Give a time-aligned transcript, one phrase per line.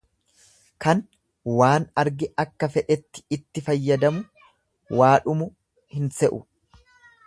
[0.85, 1.03] Kan
[1.59, 4.27] waan arge akka fedhetti itti fayyadamu
[5.01, 5.53] waa dhumu
[5.97, 6.47] hin se'u.